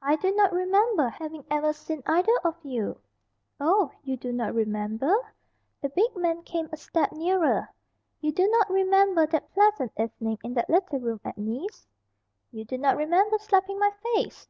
[0.00, 2.98] "I do not remember having ever seen either of you."
[3.60, 5.14] "Oh, you do not remember?"
[5.82, 7.68] The big man came a step nearer.
[8.22, 11.86] "You do not remember that pleasant evening in that little room at Nice?"
[12.50, 14.46] "You do not remember slapping my face?"